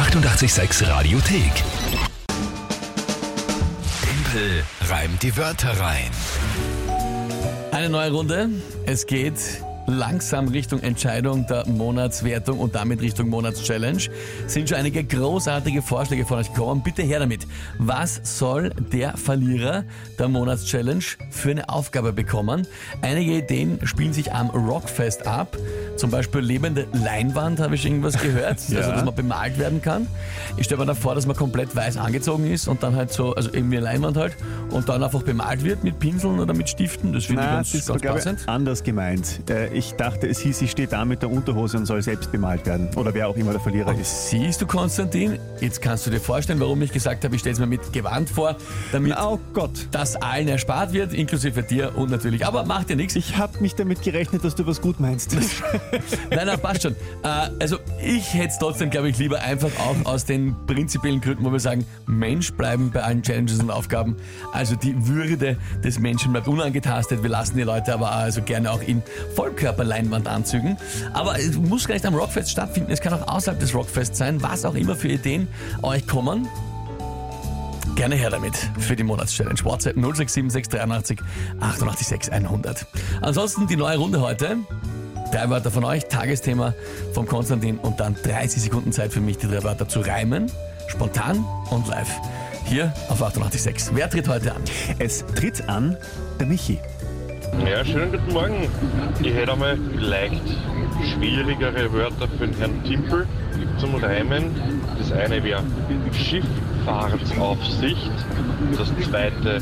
[0.00, 1.52] 886 Radiothek.
[4.02, 6.10] Tempel reimt die Wörter rein.
[7.70, 8.48] Eine neue Runde.
[8.86, 9.34] Es geht
[9.86, 14.08] langsam Richtung Entscheidung der Monatswertung und damit Richtung Monatschallenge.
[14.46, 16.82] Sind schon einige großartige Vorschläge von euch gekommen.
[16.82, 17.46] Bitte her damit.
[17.78, 19.84] Was soll der Verlierer
[20.18, 22.66] der Monatschallenge für eine Aufgabe bekommen?
[23.02, 25.58] Einige Ideen spielen sich am Rockfest ab.
[26.00, 28.78] Zum Beispiel lebende Leinwand, habe ich irgendwas gehört, Ja.
[28.78, 30.06] also dass man bemalt werden kann.
[30.56, 33.34] Ich stelle mir da vor, dass man komplett weiß angezogen ist und dann halt so,
[33.34, 34.34] also irgendwie Leinwand halt,
[34.70, 37.12] und dann einfach bemalt wird mit Pinseln oder mit Stiften.
[37.12, 38.48] Das finde ich ganz, das war, ganz passend.
[38.48, 39.40] anders gemeint.
[39.50, 42.64] Äh, Ich dachte, es hieß, ich stehe da mit der Unterhose und soll selbst bemalt
[42.64, 42.88] werden.
[42.96, 44.30] Oder wer auch immer der Verlierer ist.
[44.30, 47.60] Siehst du, Konstantin, jetzt kannst du dir vorstellen, warum ich gesagt habe, ich stelle es
[47.60, 48.56] mir mit Gewand vor,
[48.92, 49.86] damit Oh Gott.
[49.90, 52.46] das allen erspart wird, inklusive dir und natürlich.
[52.46, 53.16] Aber macht dir nichts.
[53.16, 55.36] Ich habe mich damit gerechnet, dass du was gut meinst.
[56.30, 56.92] Nein, nein, passt schon.
[57.22, 61.44] Äh, also ich hätte es trotzdem, glaube ich, lieber einfach auch aus den prinzipiellen Gründen,
[61.44, 64.16] wo wir sagen, Mensch bleiben bei allen Challenges und Aufgaben.
[64.52, 67.22] Also die Würde des Menschen bleibt unangetastet.
[67.22, 69.02] Wir lassen die Leute aber also gerne auch in
[69.34, 70.76] Vollkörperleinwandanzügen.
[71.12, 72.90] Aber es muss gar nicht am Rockfest stattfinden.
[72.90, 74.42] Es kann auch außerhalb des Rockfests sein.
[74.42, 75.48] Was auch immer für Ideen
[75.82, 76.48] euch kommen.
[78.00, 79.62] Gerne her damit für die Monatschallenge.
[79.62, 81.20] WhatsApp 067683
[81.60, 82.86] 886 100.
[83.20, 84.56] Ansonsten die neue Runde heute.
[85.32, 86.74] Drei Wörter von euch, Tagesthema
[87.12, 90.50] vom Konstantin und dann 30 Sekunden Zeit für mich, die drei Wörter zu reimen.
[90.88, 92.10] Spontan und live.
[92.64, 93.94] Hier auf 886.
[93.94, 94.62] Wer tritt heute an?
[94.98, 95.96] Es tritt an
[96.40, 96.80] der Michi.
[97.64, 98.68] Ja, schönen guten Morgen.
[99.22, 100.42] Ich hätte einmal vielleicht
[101.14, 103.26] schwierigere Wörter für den Herrn Timpel
[103.78, 104.50] zum Reimen.
[104.98, 105.62] Das eine wäre
[106.12, 108.10] Schifffahrtsaufsicht,
[108.76, 109.60] das zweite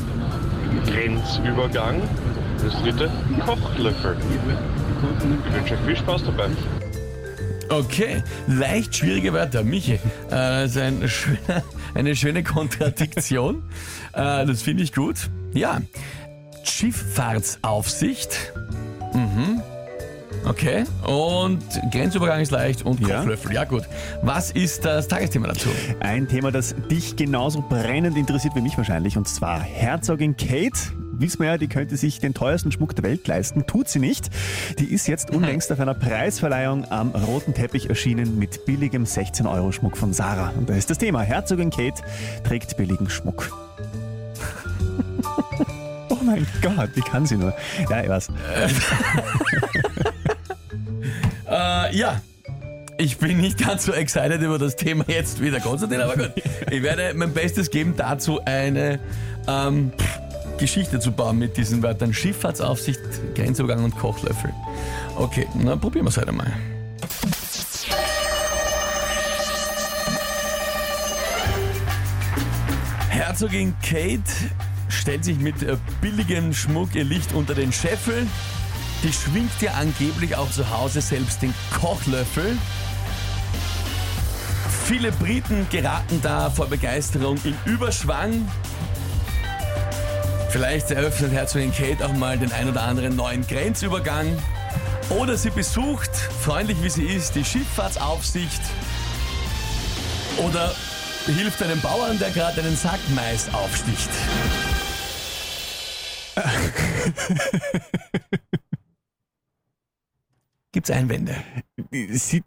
[0.87, 2.01] Grenzübergang,
[2.63, 3.11] das dritte
[3.45, 4.17] Kochlöffel.
[4.99, 6.49] Ich wünsche euch viel Spaß dabei.
[7.69, 9.63] Okay, leicht schwierige Wörter.
[9.63, 13.63] Michi, äh, das ist ein schöner, eine schöne Kontradiktion.
[14.13, 15.29] äh, das finde ich gut.
[15.53, 15.79] Ja,
[16.63, 18.53] Schifffahrtsaufsicht.
[19.13, 19.61] Mhm.
[20.45, 23.19] Okay, und Grenzübergang ist leicht und Ja.
[23.19, 23.53] Kochlöffel.
[23.53, 23.83] Ja gut.
[24.21, 25.69] Was ist das Tagesthema dazu?
[25.99, 29.17] Ein Thema, das dich genauso brennend interessiert wie mich wahrscheinlich.
[29.17, 30.79] Und zwar Herzogin Kate.
[31.19, 33.67] Wissen wir ja, die könnte sich den teuersten Schmuck der Welt leisten.
[33.67, 34.29] Tut sie nicht.
[34.79, 40.13] Die ist jetzt unlängst auf einer Preisverleihung am roten Teppich erschienen mit billigem 16-Euro-Schmuck von
[40.13, 40.53] Sarah.
[40.57, 41.21] Und da ist das Thema.
[41.21, 42.01] Herzogin Kate
[42.45, 43.51] trägt billigen Schmuck.
[46.09, 47.53] oh mein Gott, wie kann sie nur?
[47.89, 48.29] Ja, ich weiß.
[51.49, 52.21] Äh, ja.
[52.99, 56.33] Ich bin nicht ganz so excited über das Thema jetzt wie der Konstantin, aber gut.
[56.69, 58.99] Ich werde mein Bestes geben, dazu eine
[59.47, 59.91] ähm,
[60.59, 62.99] Geschichte zu bauen mit diesen Wörtern Schifffahrtsaufsicht,
[63.33, 64.53] Grenzübergang und Kochlöffel.
[65.15, 66.53] Okay, na probieren wir es halt einmal.
[73.09, 74.21] Herzogin Kate
[74.89, 78.27] stellt sich mit äh, billigem Schmuck ihr Licht unter den Scheffel.
[79.03, 82.57] Die schwingt ja angeblich auch zu Hause selbst den Kochlöffel.
[84.85, 88.47] Viele Briten geraten da vor Begeisterung in Überschwang.
[90.49, 94.35] Vielleicht eröffnet Herzogin Kate auch mal den ein oder anderen neuen Grenzübergang.
[95.09, 98.61] Oder sie besucht, freundlich wie sie ist, die Schifffahrtsaufsicht.
[100.37, 100.73] Oder
[101.27, 104.09] hilft einem Bauern, der gerade einen Sack Mais aufsticht.
[110.71, 111.35] Gibt's Einwände?
[112.11, 112.43] Sie.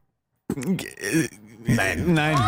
[1.67, 2.15] Nein.
[2.15, 2.39] Nein.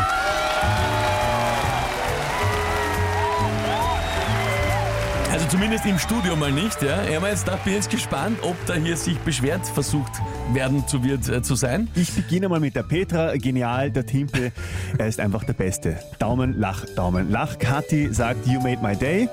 [5.44, 7.04] Also zumindest im Studio mal nicht, ja.
[7.04, 10.12] Ich habe jetzt bin jetzt gespannt, ob da hier sich beschwert versucht
[10.54, 11.90] werden zu wird äh, zu sein.
[11.94, 13.36] Ich beginne mal mit der Petra.
[13.36, 14.52] Genial, der Timpel.
[14.96, 15.98] Er ist einfach der Beste.
[16.18, 17.58] Daumen, Lach, Daumen, Lach.
[17.58, 19.28] Kathi sagt, you made my day.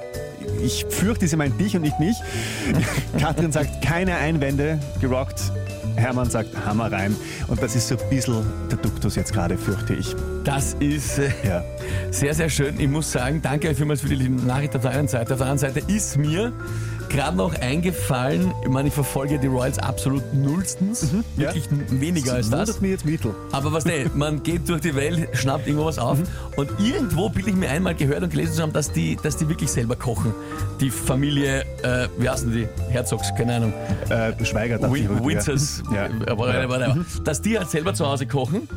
[0.61, 2.17] Ich fürchte, sie meint dich und nicht mich.
[3.17, 5.39] Katrin sagt, keine Einwände, gerockt.
[5.95, 7.15] Hermann sagt, Hammer rein.
[7.47, 10.13] Und das ist so ein bisschen der Duktus jetzt gerade, fürchte ich.
[10.43, 11.63] Das ist äh, Ja.
[12.09, 12.79] sehr, sehr schön.
[12.79, 15.33] Ich muss sagen, danke euch vielmals für die Nachricht auf der einen Seite.
[15.33, 16.51] Auf der anderen Seite ist mir
[17.09, 21.07] gerade noch eingefallen, ich meine, ich verfolge die Royals absolut nullstens.
[21.35, 22.59] Wirklich n- weniger als das.
[22.69, 23.35] wundert mich jetzt mittel.
[23.51, 26.17] Aber was denn, man geht durch die Welt, schnappt irgendwo was auf
[26.55, 29.47] und irgendwo bilde ich mir einmal gehört und gelesen zu haben, dass die, dass die
[29.49, 30.33] wirklich selber kochen.
[30.79, 32.67] Die Familie, äh, wie heißen die?
[32.89, 33.73] Herzogs, keine Ahnung.
[34.09, 35.07] Äh, Schweiger dachte ich.
[35.09, 36.05] Win aber, Windsors, Ja.
[36.05, 36.97] äh, whatever, whatever.
[37.25, 38.67] dass die halt selber zu Hause kochen.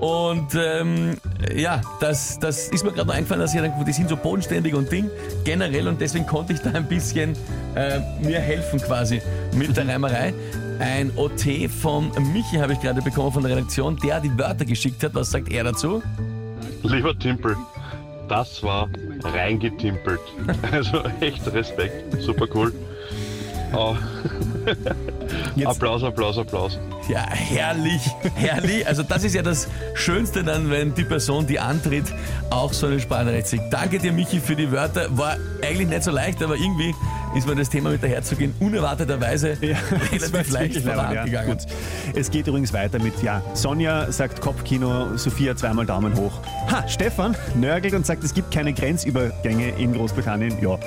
[0.00, 1.16] Und ähm,
[1.54, 4.74] ja, das, das ist mir gerade noch eingefallen, dass ich denke, die sind so bodenständig
[4.74, 5.10] und Ding
[5.44, 7.36] generell und deswegen konnte ich da ein bisschen
[7.74, 9.20] äh, mir helfen quasi
[9.54, 10.32] mit der Reimerei.
[10.78, 15.02] Ein OT vom Michi habe ich gerade bekommen von der Redaktion, der die Wörter geschickt
[15.04, 15.14] hat.
[15.14, 16.02] Was sagt er dazu?
[16.82, 17.54] Lieber Timpel,
[18.26, 18.88] das war
[19.22, 20.20] reingetimpelt.
[20.72, 22.72] Also echt Respekt, super cool.
[23.72, 23.96] Oh.
[25.54, 26.78] Jetzt- Applaus, Applaus, Applaus.
[27.08, 28.02] Ja, herrlich,
[28.34, 28.86] herrlich.
[28.86, 32.04] Also das ist ja das Schönste dann, wenn die Person, die antritt,
[32.50, 33.72] auch so eine Sprachnachricht singt.
[33.72, 35.06] Danke dir, Michi, für die Wörter.
[35.16, 36.94] War eigentlich nicht so leicht, aber irgendwie
[37.36, 39.76] ist mir das Thema mit der Herzogin unerwarteterweise Ja,
[40.12, 40.92] relativ jetzt leicht ja.
[40.94, 41.50] vorangegangen.
[41.58, 41.66] Gut.
[42.14, 46.32] Es geht übrigens weiter mit, ja, Sonja sagt Kopfkino, Sophia zweimal Daumen hoch.
[46.70, 50.58] Ha, Stefan nörgelt und sagt, es gibt keine Grenzübergänge in Großbritannien.
[50.62, 50.78] Ja.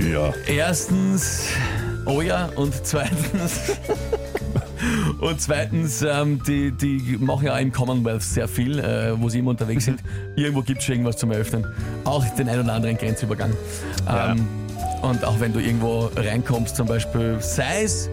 [0.00, 0.32] Ja.
[0.46, 1.48] Erstens,
[2.04, 3.72] oh ja, und zweitens,
[5.20, 9.40] und zweitens, ähm, die, die machen ja auch im Commonwealth sehr viel, äh, wo sie
[9.40, 10.00] immer unterwegs sind.
[10.36, 11.66] Irgendwo gibt es schon irgendwas zum Eröffnen.
[12.04, 13.52] Auch den ein oder anderen Grenzübergang.
[14.06, 14.32] Ja.
[14.32, 14.46] Ähm,
[15.02, 18.08] und auch wenn du irgendwo reinkommst, zum Beispiel, sei es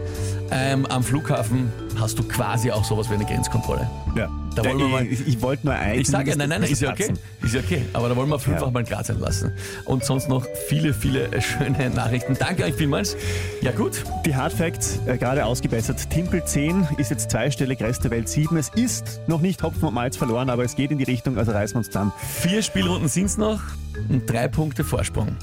[0.52, 3.90] ähm, am Flughafen, hast du quasi auch sowas wie eine Grenzkontrolle.
[4.16, 4.30] ja.
[4.56, 6.00] Da wollen wir mal- ich, ich wollte nur ein.
[6.00, 7.12] Ich sage ja, nein, nein, nein, ist ja okay.
[7.44, 7.82] Ist ja okay.
[7.92, 8.72] Aber da wollen wir fünffach Ja.
[8.72, 9.52] mal Graz sein lassen.
[9.84, 12.38] Und sonst noch viele, viele äh, schöne Nachrichten.
[12.40, 13.18] Danke euch vielmals.
[13.62, 14.06] Ja, gut.
[14.26, 16.10] Die Hard Facts äh, gerade ausgebessert.
[16.10, 18.56] Timpel 10 ist jetzt zweistellig, Rest der Welt 7.
[18.56, 21.52] Es ist noch nicht Hopfen und Malz verloren, aber es geht in die Richtung, also
[21.52, 22.14] reißen wir uns zusammen.
[22.42, 23.60] Vier Spielrunden sind es noch
[24.08, 25.36] und drei Punkte Vorsprung.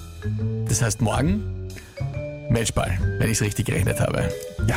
[0.71, 1.69] Das heißt, morgen
[2.49, 4.27] Matchball, wenn ich es richtig gerechnet habe.
[4.67, 4.77] Ja,